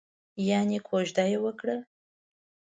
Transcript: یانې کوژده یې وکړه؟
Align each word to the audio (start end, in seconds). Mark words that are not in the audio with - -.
یانې 0.47 0.79
کوژده 0.87 1.25
یې 1.31 1.37
وکړه؟ 1.43 1.77